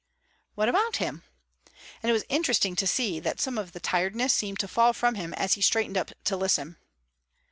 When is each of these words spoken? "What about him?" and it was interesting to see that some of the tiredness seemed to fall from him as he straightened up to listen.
"What 0.55 0.67
about 0.67 0.95
him?" 0.95 1.21
and 2.01 2.09
it 2.09 2.13
was 2.13 2.23
interesting 2.27 2.75
to 2.77 2.87
see 2.87 3.19
that 3.19 3.39
some 3.39 3.59
of 3.59 3.71
the 3.71 3.79
tiredness 3.79 4.33
seemed 4.33 4.57
to 4.61 4.67
fall 4.67 4.93
from 4.93 5.13
him 5.13 5.31
as 5.35 5.53
he 5.53 5.61
straightened 5.61 5.95
up 5.95 6.09
to 6.23 6.35
listen. 6.35 6.77